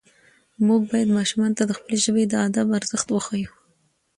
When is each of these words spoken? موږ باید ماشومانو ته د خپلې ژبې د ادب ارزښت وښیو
موږ 0.67 0.81
باید 0.91 1.15
ماشومانو 1.17 1.57
ته 1.59 1.63
د 1.65 1.71
خپلې 1.77 1.97
ژبې 2.05 2.23
د 2.27 2.33
ادب 2.47 2.67
ارزښت 2.79 3.07
وښیو 3.11 3.51